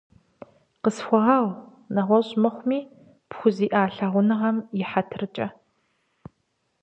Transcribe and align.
Къысхуэгъэгъу, 0.81 1.59
нэгъуэщӀ 1.93 2.33
мыхъуми, 2.41 2.79
пхузиӀа 3.29 3.81
лъагъуныгъэм 3.95 4.57
и 4.79 4.83
хьэтыркӀэ. 4.89 5.47